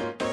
[0.00, 0.29] ん?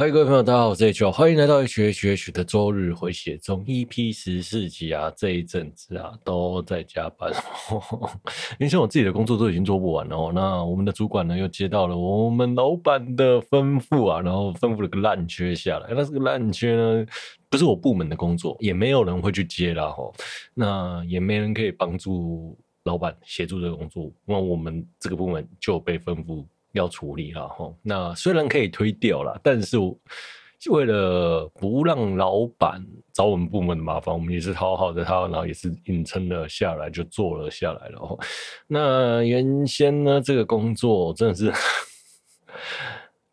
[0.00, 5.12] 嗨，各位朋友，大家好，我是 H，欢迎来到 H H H 的周日回血中 EP 十四集啊！
[5.14, 7.30] 这一阵子啊，都在加班，
[8.58, 10.32] 因为像我自己的工作都已经做不完了哦。
[10.34, 15.90] 那我们的主管呢，又接到了我们老板的吩咐啊，然后吩咐了个烂缺下来。
[15.90, 17.06] 那这个烂缺呢，
[17.50, 20.10] 不是我部门的工作，也没有人会去接了哈。
[20.54, 26.46] 那也没人可以帮助老板协助这个工作，那我们这个部门就被吩咐。
[26.72, 29.76] 要处理了哈，那虽然可以推掉了，但是
[30.70, 38.18] 为了不让老板找我们部门的麻烦，我们也是讨好着他，然后也是硬撑了下来，就做了下来了。
[38.66, 41.50] 那原先呢，这个工作真的是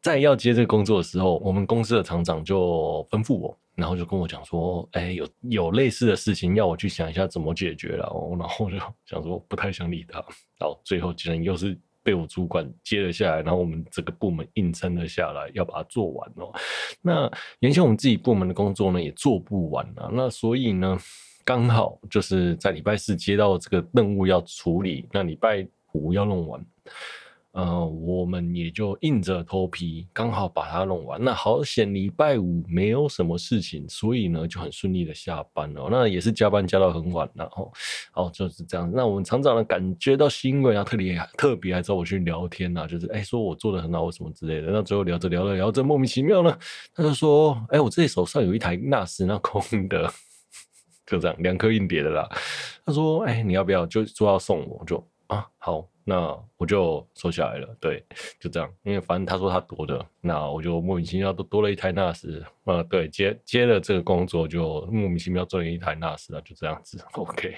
[0.02, 8.06] 在要接这个工作的时候，我们公司的厂长就吩咐我，然后就跟我讲说：“哎，有有类似的事情要我去想一下怎么解决了。”
[8.40, 10.20] 然后我就想说不太想理他，
[10.58, 11.78] 然后最后竟然又是。
[12.08, 16.54] 被我主管接了下来，然后我们这个部门硬撑了下来，要把它做完哦。
[17.02, 20.10] 那原先我们自己部门的工作呢，也做不完啊。
[20.14, 20.98] 那所以呢，
[21.44, 26.66] 刚好就是在礼拜四接到这个任务要处理，那礼拜五要弄完。
[27.58, 31.20] 呃，我们也就硬着头皮，刚好把它弄完。
[31.20, 35.88] 那好险，礼拜五没有什么事情，所以呢就很顺利的下班了。
[35.90, 37.74] 那也是加班加到很晚，然后
[38.14, 38.92] 哦就是这样。
[38.94, 44.72] 那我们厂长呢感觉到欣慰啊，特别特别还找我去聊天呐、啊，就是哎说我做的很好，什么之类的。
[44.72, 46.56] 那最后聊着聊着聊着莫名其妙呢，
[46.94, 50.08] 他就说哎我这里手上有一台 NAS 那空的，
[51.08, 52.30] 就这样两颗硬碟的啦。
[52.86, 55.88] 他说哎你要不要就说要送，我就啊好。
[56.10, 58.02] 那我就收下来了，对，
[58.40, 67.54] 就这样，因为反正他说他多的，那我就莫名其妙都多了一台 NAS，呃，对，接接了这个工作就莫名其妙赚了一台 NAS 了，就这样子， OK。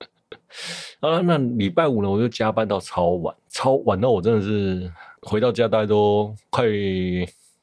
[1.00, 4.90] 啊，那礼拜五呢，我就加班到超晚，超晚到我真的是
[5.20, 6.64] 回到家大概都快。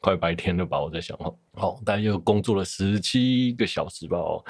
[0.02, 0.80] 快白天了吧？
[0.80, 4.18] 我在想哦，好，大概就工作了十七个小时吧。
[4.18, 4.44] 哦，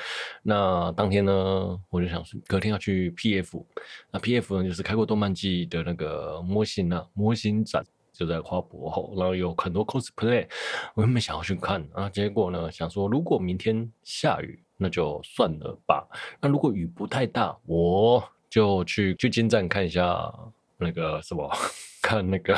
[0.44, 3.66] 那当天呢，我就想说，隔天要去 PF，
[4.12, 7.84] 那 PF 呢，就是开过动漫季的那个模型啊，模型展
[8.14, 10.48] 就在花博后，然后有很多 cosplay，
[10.94, 16.08] 我原本想要去看啊，结果呢，想说如果明天下雨，那就算了吧。
[16.40, 20.32] 那如果雨不太大，我就去去金站看一下
[20.78, 21.50] 那个什么，
[22.04, 22.56] 看那个。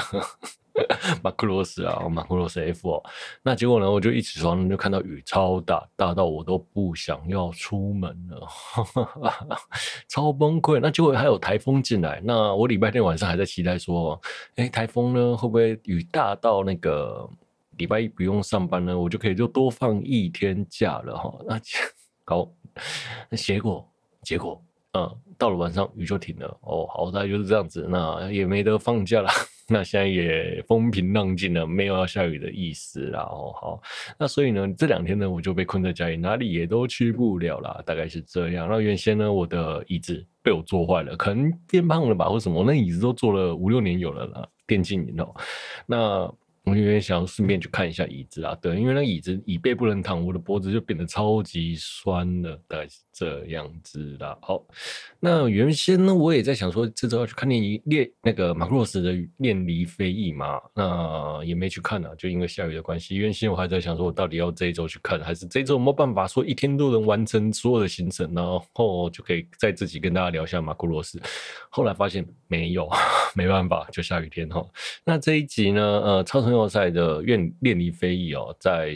[1.22, 3.04] 马库罗斯啊，马库罗斯 F 哦，
[3.44, 3.92] 那结果呢？
[3.92, 8.48] 我就一起床就看到雨超大，大到我都不想要出门了，
[10.08, 10.80] 超崩溃。
[10.80, 14.20] 那结果还有台风进来，那我礼拜天晚上还在期待说，
[14.56, 17.30] 哎，台风呢会不会雨大到那个
[17.78, 18.98] 礼拜一不用上班呢？
[18.98, 21.34] 我就可以就多放一天假了哈。
[21.46, 21.60] 那
[22.26, 22.50] 好，
[23.30, 23.86] 那结果
[24.24, 29.30] 结果，嗯，到了晚上雨就停了哦，好在就是这样子，那也没得放假了。
[29.70, 33.22] 那现在也风平浪静了，没有要下雨的意思啦。
[33.22, 33.82] 哦，好，
[34.20, 38.68] 那所以呢，这两天呢，我就被困在家里，哪里也都去不了啦，大概是这样。
[38.70, 45.34] 那原先呢，我的椅子被我坐坏了，可能变胖了吧，或什么，那椅子都坐了五六年有了啦，电竞椅哦。
[45.86, 46.34] 那。
[46.64, 54.38] 我有点想顺便去看一下椅子啊，对，因为那椅子椅背不能躺，我的脖子就变得超级酸了，大概是这样子啦。
[54.42, 54.66] 好，
[55.20, 63.16] 那原先呢，我也在想说，这周要去看电影练那个马克罗斯的练离飞翼嘛，那也没去看啊，就因为下雨的关系。
[63.18, 71.22] 原先我还在想说，我到底要这一周去看，还是这周没办法说一天都能完成所有的行程，然后就可以再自己跟大家聊一下马克罗斯。
[71.70, 72.90] 后来发现没有，
[73.36, 74.66] 没办法，就下雨天哈。
[75.04, 78.96] 那这一集呢，呃，超神要塞的练练离飞翼哦，在。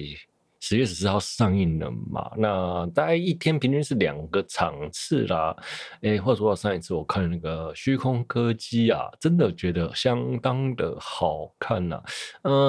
[0.68, 2.32] 十月十四号上映了嘛？
[2.36, 5.56] 那大概一天平均是两个场次啦。
[6.02, 12.04] 诶、欸，话说到上一次我看那个虚空歌姬啊，真的觉得相当的好看呐、啊。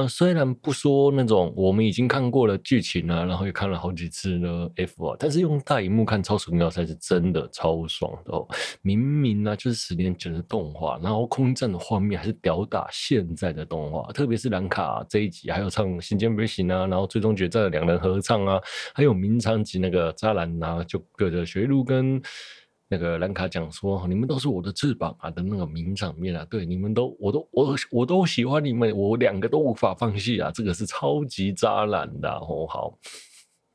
[0.03, 8.47] 呃，虽然不说那种我们已经看过了剧情啊，然后也看了好几次的 F 啊，但是用大荧幕看超时空要塞是真的超爽的哦。
[8.83, 17.86] 明明呢、就是十年前的动画，然后空战的画面还是吊打现在的动画，特别是兰卡这一集还有唱《星间飞行》啊，然后最终决战的两。
[17.87, 18.61] 人合唱啊，
[18.95, 22.21] 还有鸣长及那个扎兰啊，就对着学路跟
[22.89, 32.99] 那个兰卡讲说：“你们都是我的翅膀啊”的那个名场面啊，对，你们都，我都，我我都喜欢你们，我两个都无法放弃啊，这个是超级扎兰的哦，好，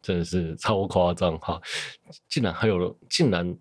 [0.01, 1.61] 真的是超夸张哈，
[2.29, 3.57] 竟然还有，竟然。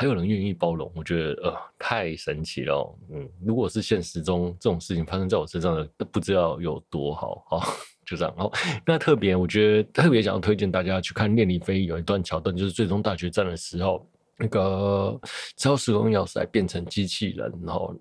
[0.00, 2.96] 还有人愿意包容，我觉得呃太神奇了。
[3.10, 7.66] 嗯，如果是现实中这种事情发生在我身上的，不知道有多好啊。
[8.08, 8.52] 就这样，然后
[8.86, 14.06] 那特别，我觉得特别想要推荐大家去看《恋李飞》有一段桥段，就是最终大决战的时候，
[14.38, 15.20] 那个
[15.56, 17.94] 超时空要塞变成机器人，然后。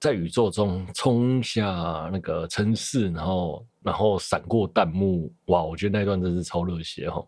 [0.00, 5.62] 在宇宙中冲下那个城市，然后然后闪过弹幕，哇！
[5.62, 7.24] 我觉得那段真是超热血哈，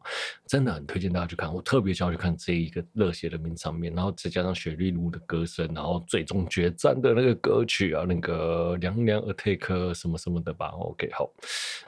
[0.47, 1.53] 真的很推荐大家去看。
[1.53, 10.69] 我特别想要去看这一个热血的名场面，然后再加上雪莉露的歌声，然后最终决战的那个歌曲啊，那个凉凉 attack 什么什么的吧。
[10.69, 11.29] OK，好，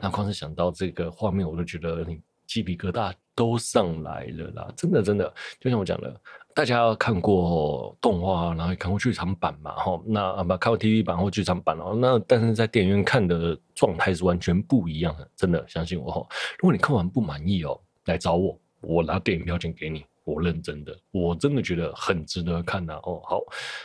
[0.00, 4.72] 那光是想到这个画面，我都觉得你鸡皮疙瘩都上来了啦！
[4.76, 6.20] 真的真的，就像我讲的。
[6.56, 9.72] 大家看过动画，然后也看过剧场版嘛？
[9.72, 11.94] 哈，那啊不看过 TV 版或剧场版哦。
[12.00, 16.26] 那但是在电影院看的状态是完全不一样的，真的相信我哈。
[16.58, 22.94] 如果你看完不满意哦，来找我，我拿电影票钱给你，我认真的，我真的觉得很值得看呐。
[23.02, 23.42] 哦，好，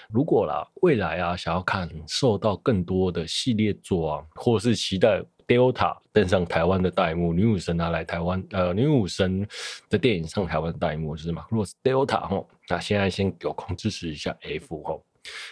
[0.10, 5.22] 如果啦未来啊想要看受到更多的系列作啊，或者是期待。
[5.48, 9.46] Delta 登上台湾的大荧幕，女武神拿来台湾，呃，女武神
[9.90, 11.46] 的电影上台湾的大荧幕是吗？
[11.50, 12.42] 如果是 Delta 哈，
[12.72, 14.98] 那现在先有空支持一下 F 哈，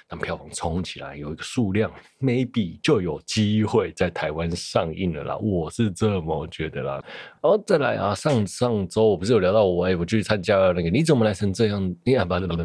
[0.07, 5.37] 让票房冲起来，有一个数量，maybe 就有机会在台湾上映了啦。
[5.37, 7.03] 我是这么觉得啦。
[7.41, 11.93] 哦再来啊，上上周我不是有聊到我哎，我去参加那个，你怎么来成这样？
[12.05, 12.63] 你啊，不不不不。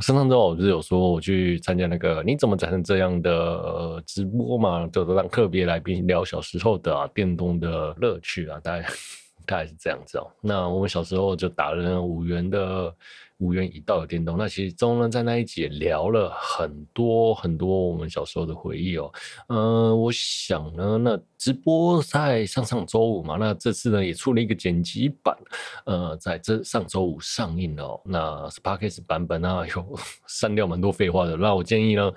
[0.00, 4.86] 上上周我不是有说我去参加那个你怎么展成这样的、直播嘛？
[4.90, 8.88] 就是让特别来宾聊小时候的、啊、电动的乐趣啊，大概
[9.44, 10.26] 大概是这样子哦。
[10.40, 12.96] 那我们小时候就打了五元的。
[13.40, 19.12] 五元一道的电动，那其实中呢，在那一集聊了很多很多我们小时候的回忆哦。
[19.48, 25.36] 嗯、我想呢，那直播在上上周五嘛，那这次呢也出了一个剪辑版，
[25.86, 28.00] 呃，在这上周五上映了、哦。
[28.04, 29.98] 那 Podcast 版本啊，有
[30.28, 31.36] 删掉蛮多废话的。
[31.36, 32.12] 那我建议呢，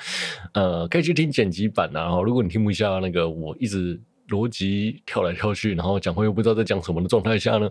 [0.54, 2.02] 呃，可以去听剪辑版啊。
[2.02, 4.00] 然后如果你听不下那个，我一直。
[4.30, 7.70] 逻辑跳来跳去，然后讲话又不知道在讲什么的状态下呢，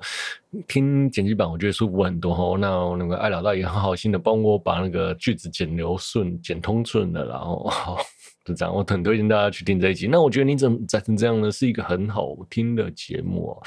[0.68, 2.58] 听剪辑版我觉得舒服很多哈。
[2.58, 7.70] 那那个艾老大也很好心的帮我把那个句子剪流顺、剪通顺了，然后
[8.44, 10.08] 就这样，我很推荐大家去听这一集。
[10.08, 11.50] 那我觉得你怎么展成这样呢？
[11.50, 13.62] 是一个很好听的节目哦。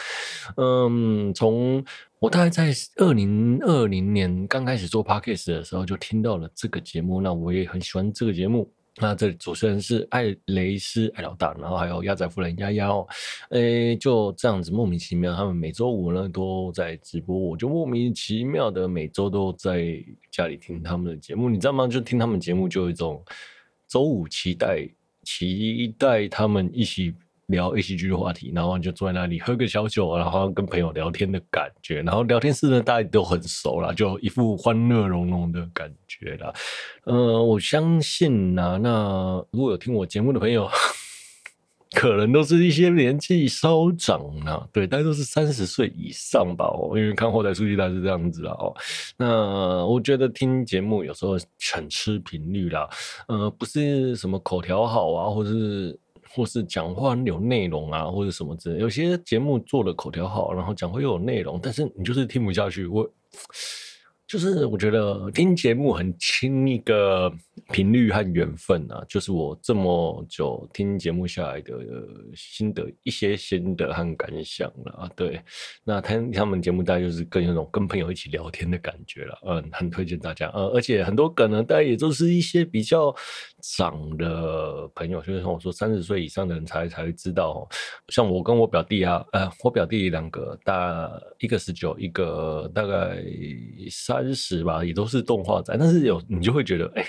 [0.58, 1.84] 嗯，从
[2.20, 8.70] 我大概在二零二零年刚开始做 Podcast 的时候就听到了这个节目，那我也很喜欢这个节目。
[8.98, 13.08] 那这主持人是艾雷斯艾老大，然后还有鸭仔夫人丫丫哦，
[13.50, 20.02] 诶，就这样子莫名其妙，他们每周五呢都在直播，我就莫名其妙的每周都在
[20.32, 21.88] 家里听他们的节目，你知道吗？
[21.88, 23.24] 就听他们节目就有一种
[23.88, 24.88] 周五期待
[25.24, 27.14] 期待他们一起。
[27.48, 32.02] 聊 ACG 的话题，然后就坐在那里喝个小酒，然后跟朋友聊天的感觉。
[32.02, 36.52] 然后聊天室呢，大家都很熟啦，就一副欢乐融融的感觉啦。
[37.04, 40.68] 呃，我相信呐，那如果有听我节目的朋友，
[41.92, 46.66] 可能都是一些年纪稍长啊，对，大家都是三十岁以上吧。
[46.66, 48.52] 哦，因为看后台数据，大概是这样子啦。
[48.54, 48.76] 哦，
[49.18, 51.38] 那我觉得听节目有时候
[51.74, 52.90] 很吃频率啦。
[53.28, 56.00] 呃，不是什么口条好啊，或者是。
[56.36, 62.86] 或是讲话有内容啊，或者什么之类，有些节目做的口条好，然后讲话又有内容，但是你就是听不下去。
[62.86, 63.10] 我。
[64.28, 67.32] 就是我觉得听节目很亲一个
[67.72, 71.74] 频率和缘分啊，就是我这么久听节目下来的
[72.36, 75.12] 心得，一些心得和感想了啊。
[75.16, 75.40] 对，
[75.84, 83.16] 那听他们节目大概就是跟那种跟朋友一起聊天的感觉了，嗯，很推荐大家，呃、而且很多梗呢，大家也都是一些比较
[83.62, 87.68] 长的朋友，就是像我说三十岁以上的人才才会知道，
[88.10, 93.24] 像我跟我表弟啊，呃，我表弟两个大一个十九，一个大概
[93.92, 94.15] 三。
[94.16, 97.06] 三十吧，也都是动画仔，但是有你就会觉得，哎、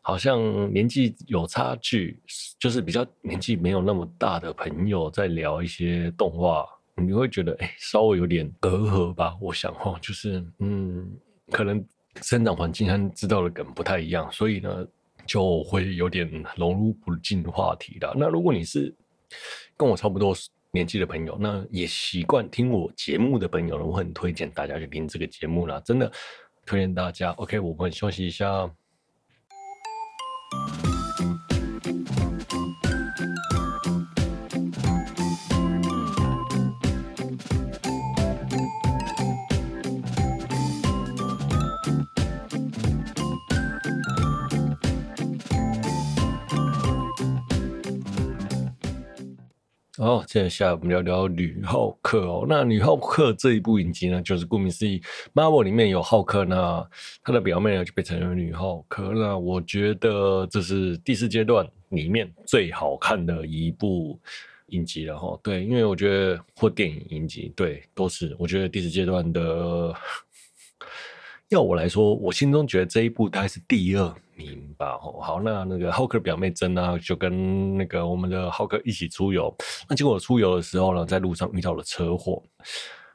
[0.00, 2.18] 好像年纪有差距，
[2.58, 9.36] 就是比较年纪没有那么大的朋友在聊一些动画，你会觉得，哎、稍微有点隔阂吧。
[9.40, 11.06] 我想哦，就是，嗯，
[11.50, 11.84] 可能
[12.22, 14.86] 生长环境和知道的梗不太一样，所以呢，
[15.26, 18.10] 就会有点融入不进话题的。
[18.16, 18.94] 那如果你是
[19.76, 20.34] 跟我差不多
[20.78, 26.10] 年纪的朋友，那也习惯听我节目的朋友呢，我很推荐大家去听这个节目啦，真的
[26.64, 27.32] 推荐大家。
[27.32, 28.70] OK，我们休息一下。
[50.00, 52.46] 好，接下来我们聊聊女浩克哦。
[52.48, 55.02] 那女浩克这一部影集呢，就是顾名思义
[55.34, 56.88] ，Marvel 里面有浩克，那
[57.24, 59.10] 他的表妹呢就变成了女浩克。
[59.12, 64.16] 那我觉得这是第四阶段里面最好看的一部
[64.68, 65.36] 影集了哈。
[65.42, 69.92] 对，因为我觉得或电影影集，对，都是我觉得第四阶段的。
[71.48, 75.18] 要我来说，我心中觉得这一部大概是第二明白哦。
[75.20, 79.52] 好，那那个浩克表妹珍呢，就跟那个我们的浩克一起出游。
[79.88, 82.40] 那结果出游的时候呢，在路上遇到了车祸。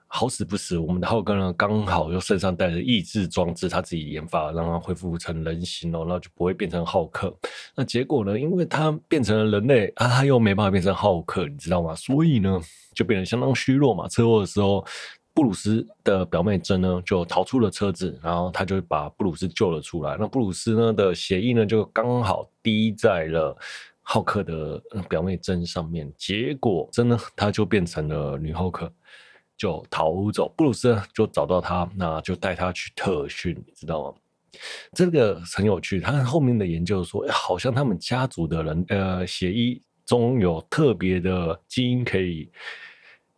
[0.07, 7.35] 好死不死，我们的浩克呢，刚好又身上带着抑制装置，他自己研发，让他恢复成人形哦，然后就不会变成浩克。
[7.73, 11.95] 那结果呢，因为他变成了人类啊，他又没办法变成浩克，你知道吗？
[11.95, 12.59] 所以呢，
[12.93, 14.07] 就变得相当虚弱嘛。
[14.07, 14.85] 车祸的时候。
[15.33, 20.15] 布鲁斯的表妹珍呢，就逃出了车子，然后他就把布鲁斯救了出来。
[20.19, 23.57] 那布鲁斯呢的血液呢，就刚好滴在了
[24.03, 26.11] 浩克的表妹珍上面。
[26.17, 28.91] 结果珍呢，他就变成了女浩克，
[29.57, 30.53] 就逃走。
[30.55, 34.17] 布鲁斯就找到他，那就带他去特训，你知道吗？
[34.91, 35.99] 这个很有趣。
[35.99, 42.51] 他后面的研究说，好像他们家族的人，呃，血液中有特别的基因可以。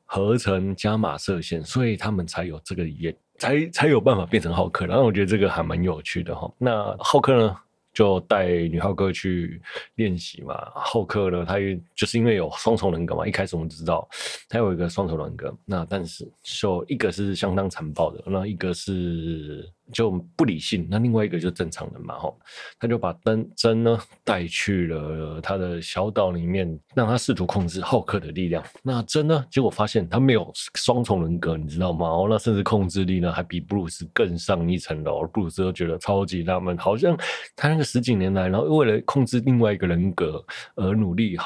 [0.06, 4.86] 合成伽马射线，所以他们才有这个也才才有办法变成浩克。
[4.86, 6.50] 然后我觉得这个还蛮有趣的哈。
[6.58, 7.56] 那浩克呢，
[7.94, 9.62] 就带女浩克去
[9.96, 10.56] 练习嘛。
[10.74, 13.28] 浩克呢，他也就是因为有双重人格嘛。
[13.28, 14.08] 一开始我们知道
[14.48, 19.70] 他有一个双重人格，那但是就一个是相当残暴的，那一个是。
[19.92, 22.40] 就不理性，那另外一个就正常人嘛，吼，
[22.80, 28.64] 他就把灯针呢带去了他的小岛里面，让他试图控制浩克的力量。
[28.84, 32.08] 那针呢，结果发现他没有双重人格，你知道吗？
[32.08, 35.26] 哦，那甚至控制力呢还比布鲁斯更上一层楼。
[35.28, 37.18] 布鲁斯都觉得超级纳闷，好像
[37.56, 40.44] 他那个十几年来，然后为了控制另外一个人格
[40.76, 41.38] 而努力。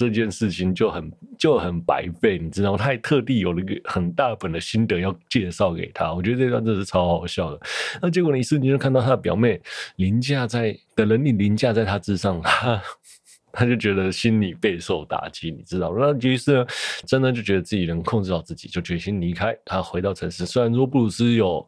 [0.00, 2.78] 这件事情就很就很白费，你知道吗？
[2.78, 7.60] 他还特地有了一个很大本的心得要介绍给他，我觉得这段真的是超好笑的。
[8.00, 9.60] 那结果你一瞬间就看到他的表妹
[9.96, 12.82] 凌驾在的能力凌驾在他之上，他
[13.52, 15.92] 他就觉得心里备受打击，你知道？
[15.94, 16.66] 那于是呢，
[17.04, 19.54] 真的就觉得自己能控制好自己，就决心离开。
[19.66, 21.62] 他回到城市，虽然说布鲁斯有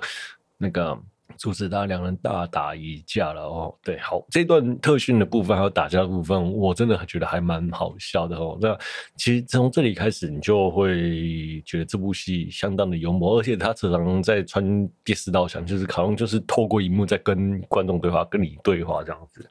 [0.57, 0.99] 那个。
[1.39, 8.59] 阻止他两人大打一架了哦，对，好，这段特训的部分还有打架的部分，我真的觉得还蛮好笑的哦。
[8.61, 8.77] 那
[9.17, 19.47] 其实从这里开始，你就会觉得这部戏相当的幽默，而且他常常在穿第四道墙，就是好像就是透过荧幕在跟观众对话，跟你对话这样子。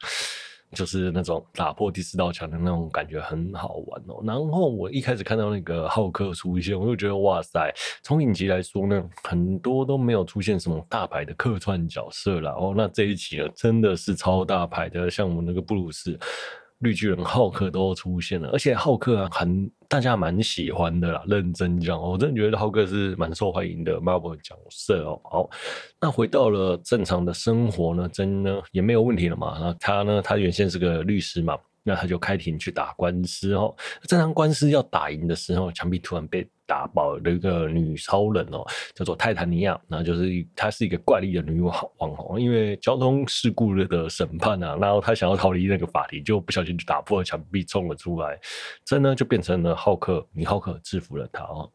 [0.72, 4.22] 就是那种打破第四道墙的那种感觉很好玩哦。
[4.24, 12.50] 然后我一开始看到那个浩克出现，我就觉得哇塞，从影集来说呢，很多都没有出现什么大牌的客串角色了。
[12.52, 16.18] 哦，那这一集呢，真的是超大牌的，像我们那个布鲁斯。
[16.82, 21.22] 绿巨人浩克都出现了，而且浩克啊，很大家蛮喜欢的啦。
[21.26, 25.20] 认真讲，我真的觉得浩克是蛮受欢迎的 Marvel 角色哦。
[25.24, 25.50] 好，
[26.00, 29.58] 那回到了正常的生活呢，真呢也没有问题了嘛。
[29.60, 33.74] 那他呢，他原先是个律师嘛，那他就开庭去打官司哦。
[34.08, 36.46] 正当官司要打赢的时候，墙壁突然被。
[36.66, 38.64] 打爆的一个女超人哦，
[38.94, 48.38] 叫做泰坦尼亚，那就是她是一个怪力的女网红，因为交通事故的审判啊，然后她想要逃离那个法庭，就不小心就打破了墙壁冲了出来，
[48.84, 51.70] 这呢就变成了浩克，女浩克制服了她哦。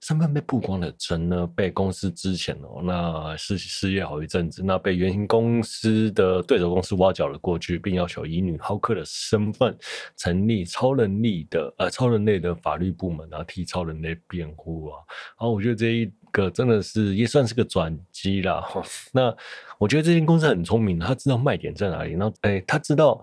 [0.00, 9.76] 身份被曝光的珍呢，被公司之前哦，那失失业好一阵子，那被原型公司的对手公司挖角了过去，并要求以女浩克的身份
[10.16, 14.48] 成立超能力的呃超人类的法律部门，然后替超人类辩。
[14.56, 14.98] 护啊，
[15.38, 18.64] 然后我觉得这一个真的是也算是个转机啦。
[19.12, 19.34] 那
[19.78, 22.12] 我觉得这间公司很聪明，他知道卖点在哪里。
[22.12, 23.20] 然后，哎，他知道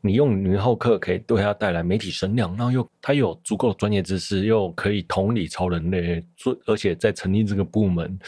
[0.00, 8.18] 你用女浩克可以对他带来媒体声量，然后又他有足够的专业知识，又可以同理超人类，做而且在成立这个部门，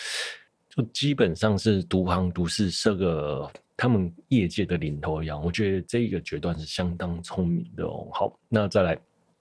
[0.69, 5.43] 就基本上是独行独市，设个他们业界的领头羊。
[5.43, 8.09] 我觉得这一个决断是相当聪明的哦。
[8.13, 8.99] 好，那再来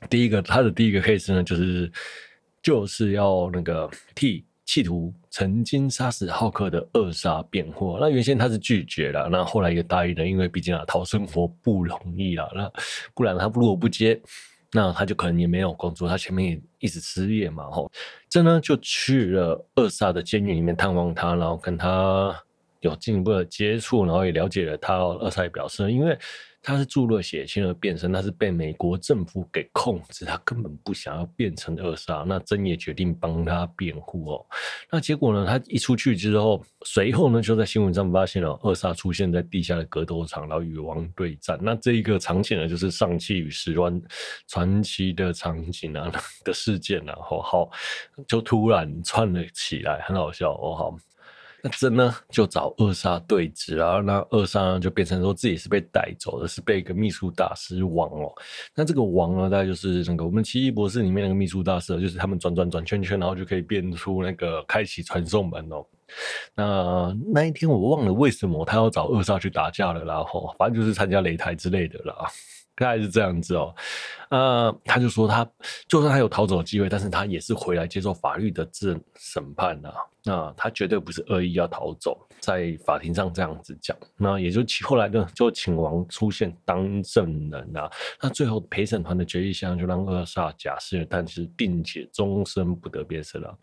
[0.10, 1.92] 第一个，他的第一个 case 呢，就是。
[2.63, 7.98] 就是要那个替企图曾经杀死浩克的二杀辩护。
[8.00, 12.50] 那原先他是拒绝了，那后来也答应了，因为毕竟啊，讨生活不容易了。
[12.55, 12.72] 那
[13.13, 14.20] 不然他如果不接，
[14.72, 17.70] 那他就可能也没有工作，他前面也一直失业嘛。
[17.70, 17.91] 吼，
[18.29, 22.34] 这呢就去了二杀的监狱里面探望他，然后跟他
[22.79, 26.17] 有进一步的接触，然后也了解了他二莎表示，因为。
[26.65, 32.24] 他是注入血清而变身，他是被美国政府给控制，他根本不想要变成二杀。
[32.25, 34.46] 那真也决定帮他辩护哦。
[34.89, 35.46] 那结果呢？
[35.46, 41.60] 他一出去之后，随后呢就在新闻上发现了二杀出现在地下的格斗场，然后与王对战。
[41.62, 44.01] 那这一个场景呢，就是上气与十万
[44.48, 46.10] 传奇的场景啊
[46.46, 47.70] 的 事件啊，好好
[48.25, 50.98] 就突然串了起来，很好笑哦，好。
[51.65, 58.29] 那真呢就找二杀对峙啊，那二杀呢就变成说自己是被带走的，是被一个秘书大师王哦。
[58.75, 65.86] 那这个王呢，大概就是那个我们奇异博士里面那个秘书大师，就是他们转转转圈圈，然后就可以变出那个开启传送门哦。
[66.53, 72.27] 那那一天我忘了为什么他要找二杀去打架了，然后反正就是参加擂台之类的了。
[72.75, 73.75] 大概是这样子哦，
[74.30, 75.48] 呃，他就说他
[75.88, 79.94] 就算他有逃走的机会，但是他也是回来接受法律的这审判呐。
[80.25, 83.96] 那他绝对不是恶意要逃走，在法庭上这样子讲。
[84.18, 87.92] 那也就后来呢，就请王出现当证人啊。
[88.22, 93.53] 那最后陪审团的决议项就让厄萨假释，但是并且终身不得变色了。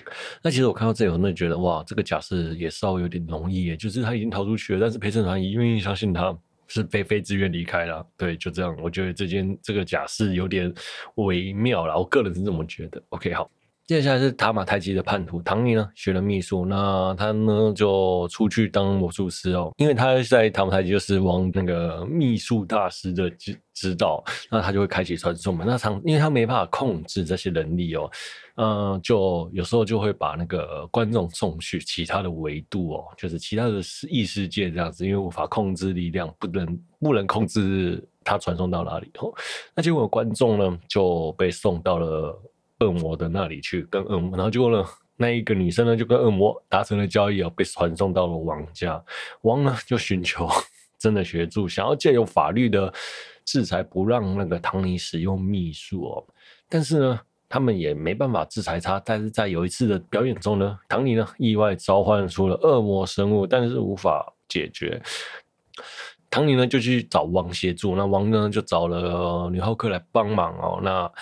[0.43, 6.37] 那其实我看到这里，我真的觉得哇，这个假释也稍微有点容易耶，就是他已经逃出去了，但是陪审团也愿意相信他。
[6.71, 8.75] 是被非自愿离开了，对，就这样。
[8.81, 10.73] 我觉得这件这个假释有点
[11.17, 13.03] 微妙了，我个人是这么觉得。
[13.09, 13.51] OK，好，
[13.91, 25.67] 接下来是塔马太基的叛徒唐尼呢，学了秘术，那他呢就出去当魔术师哦，因为他在塔马太基就是往那个秘术大师的指指导，那他就会开启传送门。
[25.67, 28.09] 那唐因为他没办法控制这些能力哦。
[28.55, 39.35] 嗯，就有时候就会把那个观众送去其他的维度哦，就是其他的异世界这样子，因为无法控制力量，不能不能控制他传送到哪里哦。
[39.75, 42.41] 那结果观众呢就被送到了
[42.81, 44.85] 恶魔的那里去，跟恶魔，然后结果呢，
[45.17, 49.03] 那一个女生呢就跟恶魔达成了交易哦，被传送到了王家。
[49.43, 50.49] 王呢就寻求
[50.99, 52.93] 真的协助，想要借由法律的
[53.45, 56.25] 制裁，不让那个唐尼使用秘术哦，
[56.69, 57.21] 但是呢。
[57.53, 65.03] 他们也没办法制裁他，但是在有一次的表演中呢，唐尼呢意外召唤出了恶魔生物，但是无法解决。
[66.31, 70.79] 唐尼呢就去找王协助，那王呢就找了女浩克来帮忙哦。
[70.81, 71.13] 那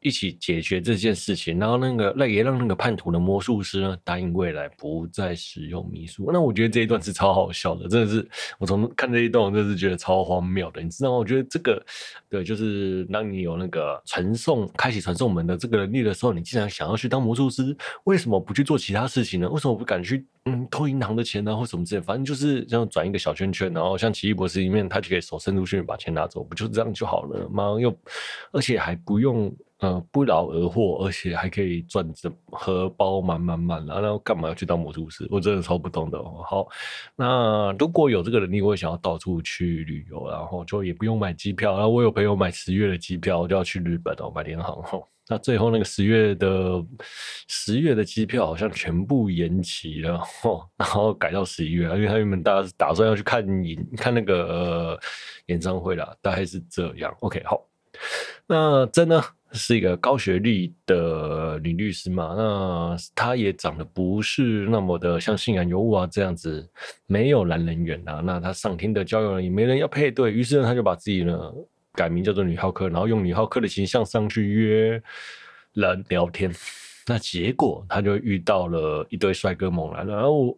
[0.00, 6.30] 一起解决这件事情，然后那个那也让那个叛徒的魔术师呢答应未来不再使用迷术。
[6.32, 8.26] 那我觉得这一段是超好笑的，真的是
[8.58, 10.80] 我从看这一段，我真的是觉得超荒谬的。
[10.80, 11.16] 你知道吗？
[11.16, 11.84] 我觉得这个
[12.28, 19.48] 对，就是当你有那个传送、开启传送门的这个能力的时候，你竟然想要去当魔术师，为什么不去做其他事情呢？
[19.48, 22.00] 为什么不敢去嗯偷银行的钱呢，或什么之类？
[22.00, 27.76] 反正就是这样转一个小圈圈，然后像奇异博士里面，他就可以手伸出去把钱拿走，不就这样就好了吗？
[27.80, 27.92] 又
[28.52, 29.52] 而且还不用。
[29.80, 35.24] 呃，不劳而获，而且还可以赚着荷包满满满，然后干嘛要去当魔术师？
[35.30, 36.42] 我真的超不懂的哦。
[36.44, 36.68] 好，
[37.14, 41.74] 那如果有这个能力，我也想要到处去旅游，然后就也不用买机票。
[41.74, 45.06] 然后我有朋友买十月的机票，就要去日本哦，买联航哦。
[45.28, 46.84] 那最后那个十月的
[47.46, 50.20] 十月的机票好像全部延期了，
[50.76, 55.00] 然后改到十一月，因为他原本大家是打算要去看演看那个、呃、
[55.46, 57.14] 演唱会啦，大概是这样。
[57.20, 57.64] OK，好，
[58.48, 59.22] 那真的。
[59.52, 62.34] 是一个高学历的女律师嘛？
[62.36, 66.68] 那她也长得不是那么的像性感尤物啊这样子，
[67.06, 68.20] 没有男人缘啊。
[68.24, 71.52] 那她上天的交友呢也没人要配对，于是呢，她就把自己呢
[71.92, 75.02] 改名叫做女浩克，然后用女浩克的形象上去约
[75.72, 76.52] 人聊天。
[77.06, 80.56] 那结果她就遇到了一堆帅哥猛男，然后。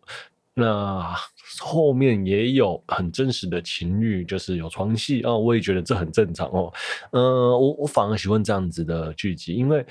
[0.61, 1.15] 那
[1.59, 6.73] 后面也有很真实的情侣，就是有床戏啊，我也觉得这很正常哦。
[7.13, 9.85] 呃，我我反而喜欢这样子的剧集，因为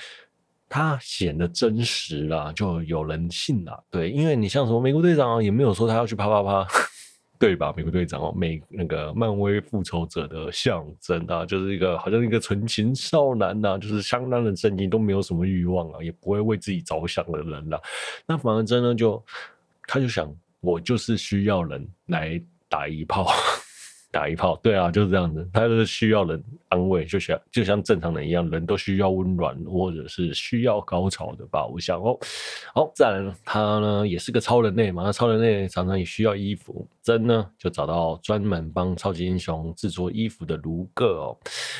[0.69, 3.77] 它显得真实啦，就有人信啦。
[3.89, 6.67] 对，因为你像什么美国队长啊也没有说他要去啪啪啪，
[7.39, 7.73] 对吧？
[7.75, 17.81] 美国队长哦，美那个漫威复仇者的象征啊，就是一个好像一个纯情少男呐，就是相当的正经，都没有什么欲望啊，也不会为自己着想的人啦。
[18.25, 19.21] 那反而真的就
[19.87, 20.33] 他就想。
[20.61, 23.27] 我就是需要人来打一炮，
[24.11, 25.47] 打一炮，对啊，就是这样子。
[25.53, 31.65] 他就是需要人安慰，就像就像正常人一样，人都需要温暖或者是需要高潮的吧。
[31.65, 32.19] 我想哦，
[32.73, 36.87] 好，再来呢，他呢也是个超人类嘛，那超人类常常也需要衣服。
[37.09, 41.35] 真呢就找到专门帮超级英雄制作衣服的卢各哦。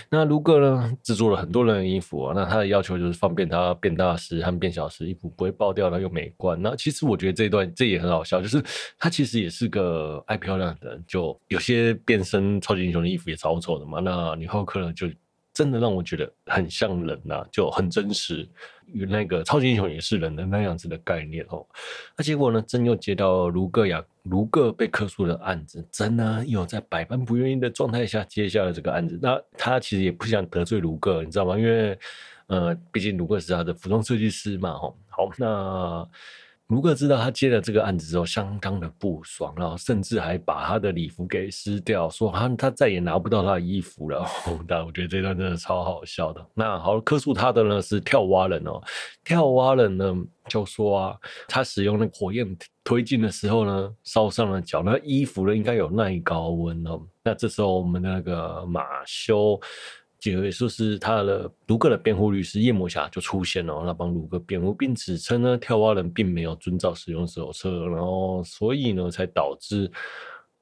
[0.09, 6.59] 那卢各呢制作了很多人的衣服哦，那他的要求就是方便他变大时和变小时，衣服不会爆掉，然后又美观。
[6.59, 8.59] 那其实我觉得这一段这也很好笑，就是
[8.97, 13.99] 他其实也是个爱漂亮的人，就有些变身超级英雄的衣服也超丑的嘛。
[13.99, 15.07] 那女浩克呢就。
[15.59, 18.47] 真的让我觉得很像人呐、啊，就很真实，
[18.85, 21.67] 与那个超级英雄也是人的那样子的概念哦。
[22.15, 29.19] 那结果呢，真又接到卢戈亚卢戈被克诉的案子，真呢又在百般不愿意的状态下接下了这个案子。
[29.21, 31.57] 那他其实也不想得罪卢戈，你知道吗？
[31.57, 31.99] 因为
[32.47, 34.97] 呃，毕竟卢戈是他的服装设计师嘛，吼。
[35.09, 36.09] 好，那。
[36.69, 44.23] 卢克知道他接了这个案子之后，相当的不爽，然后甚至还把他的礼服给撕掉，说他他再也拿不到他的衣服了。
[44.67, 46.45] 但我觉得这段真的超好笑的。
[46.53, 48.79] 那好，客诉他的呢是跳蛙人哦，
[49.23, 50.15] 跳蛙人呢
[50.47, 57.01] 就说啊，他使用那个火焰推进的时候呢，烧伤了脚，那衣服呢应该有耐高温哦。
[57.23, 59.59] 那这时候我们的那个马修。
[60.23, 69.89] 也就是他的卢克的辩护律师夜魔侠就出现了，那帮卢克辩护，并指称呢跳蛙人并没有遵照使用手册，然后所以呢才导致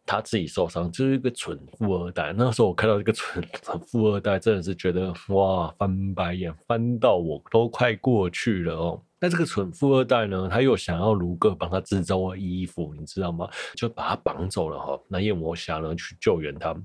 [0.06, 2.32] 他自己受伤，就是一个蠢富二代。
[2.38, 3.44] 那时候我看到这个蠢
[3.88, 9.02] 富二代，真的是觉得哇，翻白眼翻到我都快过去了哦。
[9.20, 13.50] 那这个蠢富二代呢，他又想要卢哥帮他制造衣服，你知道吗？
[13.76, 15.00] 就把他绑走了哈。
[15.08, 16.76] 那夜魔侠呢去救援他，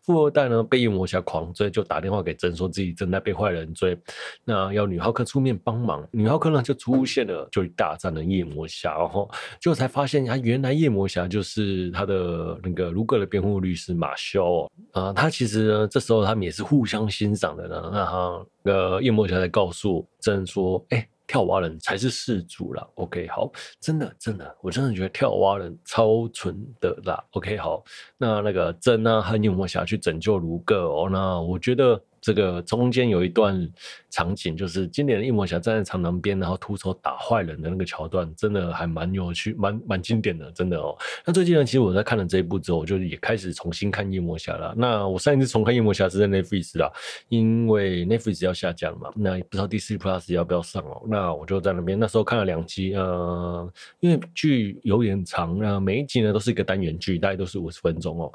[0.00, 3.98] 富二代呢被夜魔侠狂追，就打电话给珍，说自己正在被坏人追，
[4.44, 6.06] 那要女浩克出面帮忙。
[6.12, 9.28] 女浩克呢就出现了，就大战了夜魔侠，然后
[9.60, 14.70] 就才发现，他原来夜魔侠就是他的那个卢哥的辩护律师马修。
[14.92, 17.90] 啊，他其实呢这时候他们也是互相欣赏的呢。
[17.92, 21.04] 那他呃夜魔侠在告诉珍说，哎。
[21.30, 22.84] 跳蛙人才是事主啦。
[22.96, 27.22] OK，好，真的真的，我真的觉得跳蛙人超蠢的啦。
[27.30, 27.84] OK，好，
[28.18, 32.02] 那那个珍呢，和夜魔侠去拯救卢哥哦，那我觉得。
[32.20, 33.68] 这个中间有一段
[34.10, 40.96] 场景，就是经典的夜魔侠站在长廊边，然后徒手打坏人的那个桥段，真的还蛮有趣，蛮蛮经典的，真的哦。
[41.24, 44.74] 那最近呢，其实我在看了这一部之后，我就也开始重新看夜魔侠了。
[44.76, 46.90] 那我上一次重看夜魔侠是在 Netflix 啦，
[47.28, 51.02] 因为 Netflix 要下架了嘛，那也不知道 Disney Plus 要不要上哦。
[51.06, 58.32] 那我就在那边，那时候看了两集，呃，因为剧有点长，那每一集呢都是一个单元剧，大概都是五十分钟哦。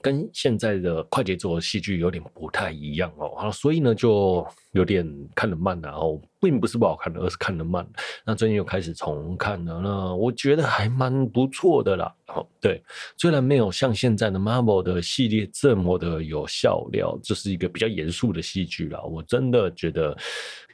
[0.00, 7.86] 跟现在的快节奏的戏剧有点不太一样哦，好所以呢就有点看得慢，然后并不是不好看的，而是看得慢。
[8.24, 12.14] 那最近又开始重看了，那我觉得还蛮不错的啦。
[12.28, 12.82] 哦，对，
[13.16, 20.16] 虽然没有像现在的 Marvel 的系列这么的有笑料，这是一个比较严肃的戏剧啦，我真的觉得。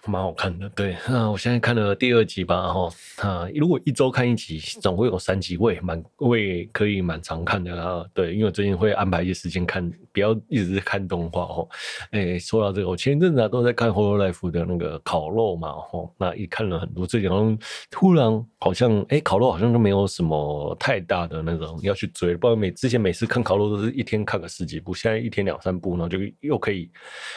[0.07, 11.69] 蛮好看的，对，那我现在看了第二集吧，哈，啊，如果一周看一集，总会有三集，我也蛮，我也可以蛮常看的啊，对，因为我最近会安排一些时间看，不要一直在看动画，哈，
[12.11, 17.57] 哎，说到这个，我前一阵子啊都在看《Hololive》的那个烤肉嘛，哈，那一看了很多，最近好像
[17.89, 26.91] 突然好像，哎，烤肉好像都没有什么太大的那种要去追，不然每之前每次看烤肉都是一天看个十几部，现在一天两三部，然后就又可以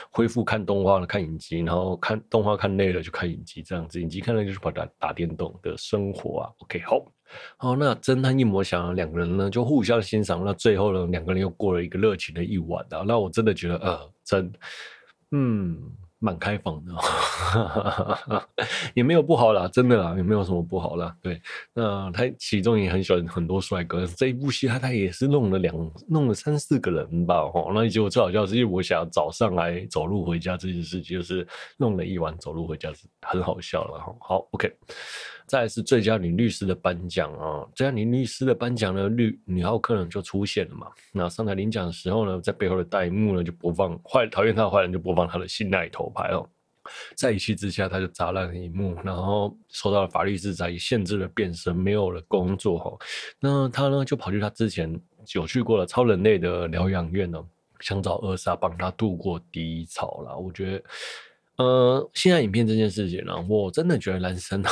[0.10, 2.56] 恢复看动画了，看影集，然后看动画。
[2.56, 6.50] 看累了就看影集，这样子影集看了就是把打打电动的生活啊。
[6.60, 7.06] OK，好，
[7.58, 13.04] 好，那侦探一模想两个人呢就互相欣赏，那最后呢两个人又过了一个热情的一晚啊。
[13.06, 14.52] 那我真的觉得，呃，真，
[15.32, 15.78] 嗯。
[16.26, 16.92] 蛮开放的，
[18.96, 21.16] 也没有不好啦，真的啦，也没有什么不好啦。
[21.22, 21.40] 对，
[21.74, 27.72] 那他其中也很喜欢很多帅哥，这一部戏他他也是弄了两弄了三四个人吧，哈。
[27.76, 34.00] 那结果最好笑是，因为我想早上来走路回家这件事情，就是弄了一晚走路回家很好笑了。
[34.20, 34.74] 好，OK。
[35.48, 40.88] 再是最佳女律师的颁奖啊，最佳女律师的颁奖呢，女女浩克呢就出现了嘛。
[41.12, 46.48] 那上台领奖的时候呢，在背后的弹幕呢就播放坏讨厌他的坏人就播放他的信赖头牌哦。
[47.16, 52.98] 在一气之下，他就砸烂了荧幕，然后受到了法律制裁，限制了变身，没有了工作哈。
[53.40, 55.00] 那他呢就跑去他之前
[55.34, 57.44] 有去过了超人类的疗养院呢，
[57.80, 60.38] 想找厄莎帮他度过低潮了。
[60.38, 60.84] 我觉得，
[61.64, 64.70] 呃，性爱影片这件事情呢，我真的觉得男生啊。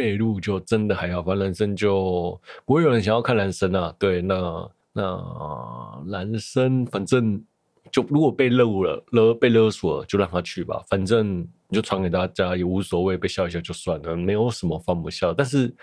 [0.00, 3.94] 被录就真的还好，反正男生就不会有人想要看男生啊。
[3.98, 7.44] 对，那那男生反正
[7.92, 15.34] 就如果被录了勒被勒索，就让他去吧，反正你就传给大家也无所谓，被笑一笑就算了，没有什么放不下。
[15.36, 15.74] 但是。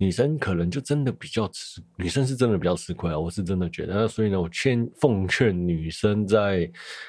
[0.00, 3.92] 女生可能就真的比较吃，女生是真的比较吃亏啊，我是真的觉得。
[3.92, 6.64] 那所以呢，我劝奉劝女生在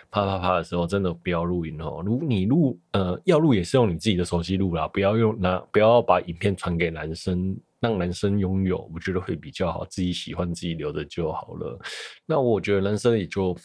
[0.09, 2.03] 啪啪啪的时候，真的不要录影哦。
[2.05, 9.85] 如你录，呃，要录也是用你自己的手机录啦，不要用拿，不要把影片传给男生，让男生拥有，我觉得会比较好。
[9.85, 11.79] 自己喜欢自己留着就好了。
[12.25, 13.55] 那我觉得男生也就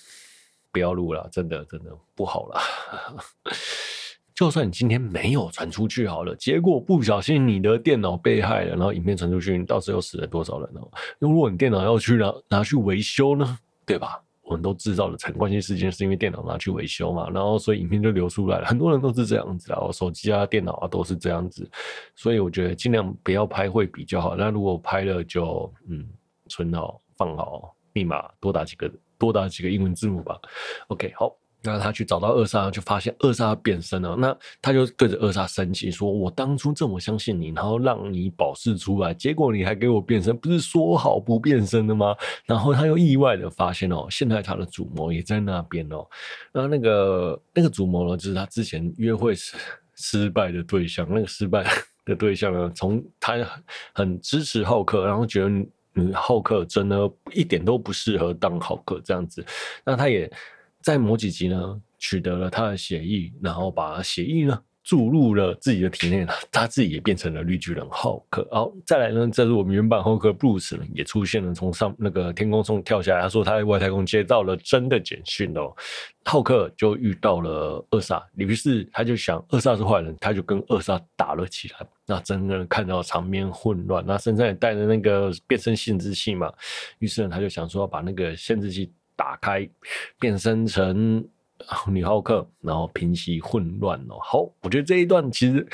[0.70, 2.62] 不要录了，真的真的不好啦。
[4.37, 10.87] 就算你今天没有传出去好了，结果不小心你的电脑被害了，然后影片传出去，你到时候死了多少人哦？
[11.18, 14.22] 如果你电脑要去拿拿去维修呢，对吧？
[14.42, 21.68] 我们都制造的层关系事件是因为电脑拿去维修嘛，然后所以影片就流出来了，很多人都是这样子啊，我手机啊、电脑啊都是这样子，
[22.14, 24.37] 所以我觉得尽量不要拍会比较好。
[24.37, 26.07] 那如果拍了就嗯
[26.49, 30.38] 存好放好密码，多打几个多打几个英文字母吧。
[30.88, 31.35] OK，好。
[31.66, 34.14] 那他去找到二莎，就发现二莎变身了。
[34.14, 42.14] 那他就对着二莎生气，说：“我当初这么相信你，然后让你保释出来，结果你还给我变身，不是说好不变身的吗？”
[42.46, 46.07] 然后他又意外的发现哦，现在他的主谋也在那边哦。
[46.52, 49.57] 那那个那个主谋呢，就是他之前约会失
[49.96, 51.07] 失败的对象。
[51.11, 51.64] 那个失败
[52.07, 53.35] 的对象呢，从他
[53.92, 55.48] 很支持浩克，然后觉得
[55.94, 59.44] 嗯，浩克真的一点都不适合当浩克这样子。
[59.85, 60.31] 那他也。
[60.87, 68.46] 在某几集呢，取得了他的血液，然后把血液呢注入了自己的体内， 他自己也变成了绿巨人浩克。
[68.53, 75.75] 好，再来呢，这是我们原版浩克布鲁斯，也出现了，从上那个天空中跳下来，他说他在外太空接到了真的简讯哦。
[76.25, 81.85] 浩克就遇到了二莎，于是他就想二莎是坏人，他就跟二莎打了起来。
[82.07, 86.53] 那真的看到场面混乱，那身上也带着那个变身限制器嘛，
[87.01, 88.92] 于是呢，他就想说要把那个限制器。
[89.16, 89.68] 打开，
[90.20, 91.26] 变身成
[91.88, 94.18] 女浩克，然后平息混乱哦。
[94.22, 95.66] 好，我觉得这一段其实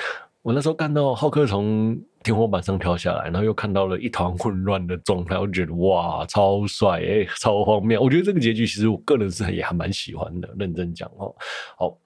[0.42, 8.00] 我那时候看到浩克从天花板上跳下来，然后又看到了一团混乱的状态，我觉得哇，超帅哎、超荒谬。
[8.00, 11.34] 我觉得这个结局其实我个人是也还蛮喜欢的，认真讲哦。
[11.76, 11.98] 好，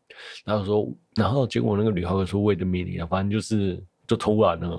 [0.44, 4.70] 然后说，然后结果那个女浩克说 Wait a minute 啊，反正就是就突然呢，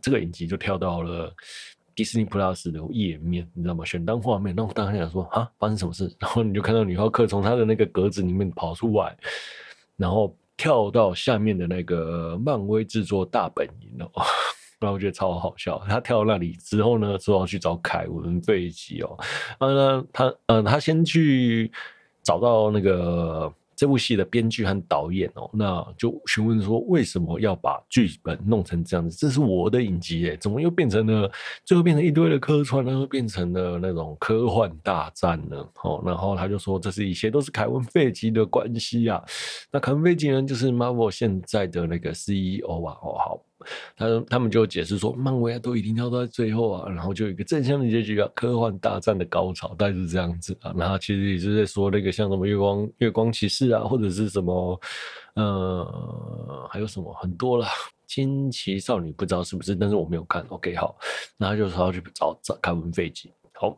[0.00, 1.30] 这个影集就跳到了。
[1.96, 3.84] 迪士尼 Plus 的页面，你知道吗？
[3.84, 6.14] 选单画面，然后当时想说啊，发生什么事？
[6.20, 9.16] 然后你就看到女浩克从他的那个格子里面跑出来，
[9.96, 14.10] 然后跳到下面的那个漫威制作大本营哦。
[14.78, 15.82] 然后我觉得超好笑。
[15.88, 19.18] 他跳到那里之后呢，说要去找凯文·费吉哦。
[19.58, 21.72] 然后呢，他嗯，他先去
[22.22, 23.52] 找到那个。
[23.76, 29.16] 这部戏的编剧和导演哦，那就询问说，为什么要把剧本弄成这样子？
[29.16, 31.30] 这是我的影集诶，怎么又变成了
[31.64, 35.56] 最后变成一堆的客串，然后变成了那种科幻大战呢？
[35.84, 39.22] 哦，然后他就说，这是一些都是凯文·费奇的关系啊。
[39.70, 42.96] 那凯文·费奇呢，就是 Marvel 现在的那个 CEO 啊。
[43.02, 43.45] 哦，好。
[43.96, 50.74] 他他们就解释说，漫威啊都一定要在最后啊，然后就有一个正向的结局啊，科幻大战的高潮，大概是这样子啊。
[50.76, 54.80] 然后其实也是在说那个像什么月光月光骑士啊，或者是什么
[55.34, 57.68] 呃，还有什么很多啦，
[58.06, 60.44] 惊奇少女不知道是不是，但是我没有看。
[60.48, 60.96] OK，好，
[61.38, 63.76] 然后就说要去找找凯文费吉，好。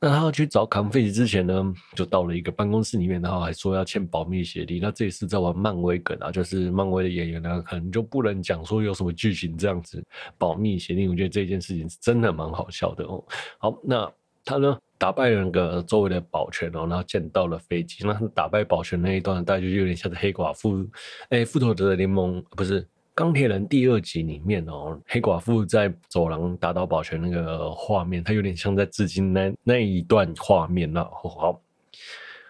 [0.00, 4.78] 那他要去找凯文费奇之前呢，就到了一个办公室里面，然后还说要签保密协议。
[4.80, 10.04] 那这也是在玩漫威梗啊，就是漫威的演员呢，可能就不能讲说有什么剧情这样子
[10.36, 11.10] 保密协定。
[11.10, 13.24] 我觉得这件事情是真的蛮好笑的哦。
[13.58, 14.10] 好，那
[14.44, 18.04] 他呢打败了那个周围的保全哦，然后见到了飞机。
[18.06, 20.88] 那打败保全那一段，大概就有点像是黑寡妇，
[21.30, 22.86] 哎，复仇者联盟不是。
[23.18, 31.02] 钢铁人第二集里面哦，黑寡妇在走廊打倒保全那个画面，它有点像在致敬那那一段画面了。
[31.12, 31.60] 好，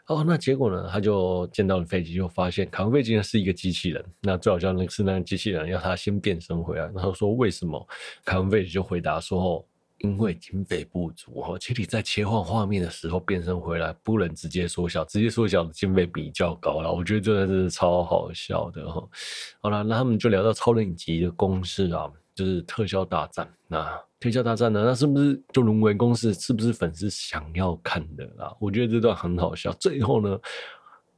[0.08, 4.04] 哦，那结果呢，他就见到了飞机，就发现卡文费吉是一个机器人。
[4.20, 7.88] 那最好笑的是，那个机器人要他先变身回来，然后说为什么？
[8.26, 9.64] 卡文费吉就回答说。
[9.98, 16.92] 因为经费不足哈，其实你在切换画面的时候变身回来不能直接缩小，直接缩小的经费比较高了。
[16.92, 19.08] 我觉得这个是超好笑的哈。
[19.60, 23.48] 好了，那他们就聊到超人影集的公式啊，就是特效大战。
[23.66, 26.32] 那特效大战呢，那是不是就沦为公式？
[26.34, 28.56] 是不是粉丝想要看的啦？
[28.60, 29.72] 我觉得这段很好笑。
[29.74, 30.38] 最后呢，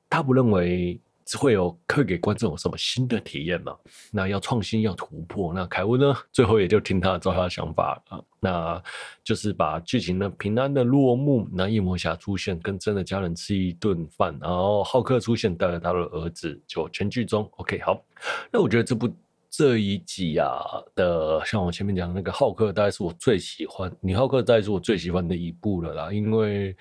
[0.08, 1.00] 他不认为。
[1.38, 3.76] 会有会给观众有什么新的体验嘛？
[4.10, 5.52] 那要创新，要突破。
[5.54, 6.16] 那凯文呢？
[6.32, 8.82] 最后也就听他照他的想法啊，那
[9.22, 11.48] 就是把剧情呢平安的落幕。
[11.52, 17.48] 那夜魔侠出现，跟真的家人吃一顿饭，然后浩克出现，带了他的儿子，就全剧终。
[17.56, 18.02] OK，好。
[18.50, 19.08] 那我觉得这部
[19.50, 20.62] 这一集啊
[20.94, 26.76] 的，像我前面讲的那个浩克，大概是我最喜欢，女浩克大概是我最喜欢的一部了啦，因为。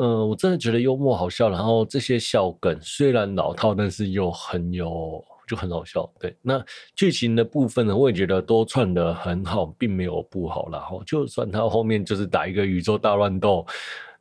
[0.00, 6.08] 嗯，我真的觉得幽默好笑，然后这些笑梗虽然老套，但是又很有，就很好笑。
[6.20, 10.68] 对，那剧情的部分呢，我也觉得都串的很好，并没有不好。
[10.70, 13.66] 然后就算他后面就是打一个宇宙大乱斗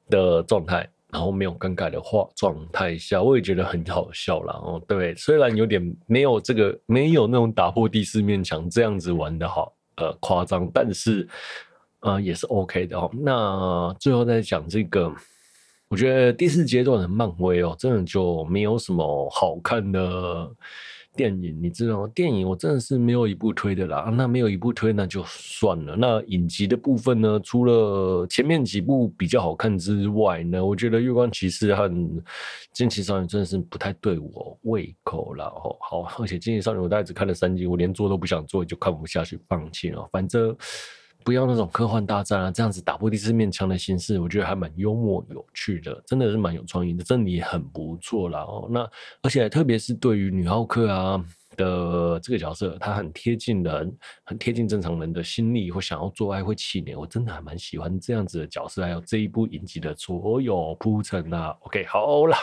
[0.10, 4.42] 的状态，然后没有更改的话状态下，我也觉得很好笑。
[4.46, 11.28] 然后对，虽然有点没有这个没有那种打破第四面墙这样子玩的好，呃，夸张，但是
[12.00, 13.12] 呃也是 OK 的哦。
[13.14, 15.14] 那最后再讲这个。
[15.90, 20.52] 我觉得第四阶段的漫威哦，真的就没有什么好看的
[21.16, 22.12] 电影，你知道吗？
[22.14, 24.14] 电影我真的是没有一部推的啦。
[24.14, 25.96] 那没有一部推，那就算了。
[25.96, 27.40] 那影集的部分呢？
[27.42, 31.88] 除了前面几部比较好看之外呢，我觉得《月光骑士》和
[32.74, 35.46] 《惊奇少女》真的是不太对我胃口了。
[35.46, 40.06] 哦，好，而且《惊奇少女》我大概只看了三集，我连做都不想做，就看不下去，放弃了。
[40.12, 40.54] 反正。
[41.24, 48.68] 不要那种科幻大战啊，这样子打破第四面墙的形式，我觉得还蛮幽默有趣的，真的是蛮有创意的，真的也很不错啦哦。
[48.72, 48.90] 那
[49.22, 51.22] 而且特别是对于女浩克啊
[51.58, 61.56] 的这个角色，她很贴近人，很贴近正常人的心理，或想要做爱，会气馁，我真的还蛮喜欢这样子的角色，还有这一部影集的所有铺陈啊。
[61.62, 62.38] OK，好啦。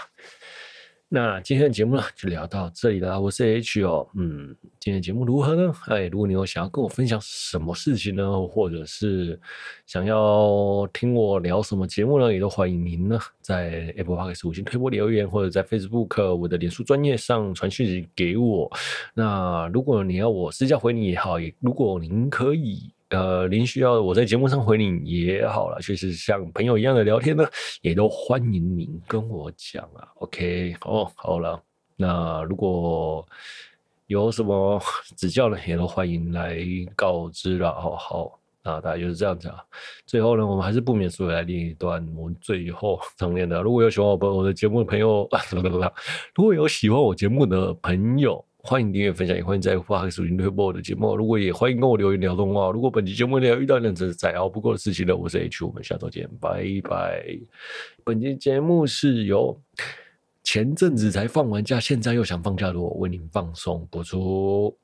[1.15, 3.21] 那今天的节目呢，就聊到这里了。
[3.21, 5.73] 我是 H 哦，嗯，今天节目如何呢？
[5.87, 9.39] 哎，如果你有想要跟我分享什么事情呢，或者是
[9.87, 18.69] 想要听我聊什么节目呢，也都欢迎您呢在 Apple Podcast 五星推播留言，或者在 Facebook 我的脸书专业上传讯息给我。
[19.15, 22.91] 那如果你要我私下回你也好，也如果您可以。
[23.15, 27.47] 呃，您需要我在节目上回你也好了，就是像朋友一样的聊天呢，
[27.81, 30.09] 也都欢迎您跟我讲啊。
[30.17, 31.63] OK，哦，好了，
[31.97, 33.25] 那如果
[34.09, 34.83] 有什么
[35.17, 36.59] 指教呢，也都欢迎来
[36.97, 37.73] 告知了。
[37.73, 39.63] 好好，那大概就是这样子啊。
[40.05, 43.63] 最后呢，我们还是不免俗来练一段我们最后 常念的。
[43.63, 45.29] 如果有喜欢我我的节目的朋友，
[46.35, 48.45] 如果有喜欢我节目的朋友。
[48.67, 51.15] 欢迎订阅、分享，也欢迎在发黑属性推播我的节目。
[51.15, 52.71] 如果也欢迎跟我留言聊动画。
[52.71, 57.27] 如果本期节目里遇到任何再熬不过的事情呢，我是 H，我们下周见，拜拜。
[58.05, 59.61] 本期节目是由
[60.43, 64.75] 前阵子才放完假，现在又想放假的我为您放送播出。